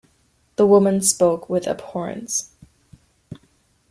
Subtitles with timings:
[0.55, 2.49] The woman spoke with abhorrence.